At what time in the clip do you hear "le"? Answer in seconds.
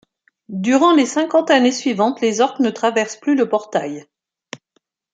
3.35-3.47